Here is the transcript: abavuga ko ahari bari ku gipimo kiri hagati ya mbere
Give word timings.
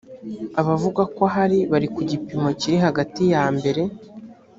abavuga 0.61 1.01
ko 1.15 1.21
ahari 1.29 1.59
bari 1.71 1.87
ku 1.93 2.01
gipimo 2.09 2.49
kiri 2.59 2.77
hagati 2.85 3.21
ya 3.33 3.43
mbere 3.57 3.81